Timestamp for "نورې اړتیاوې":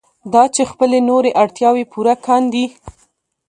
1.09-1.83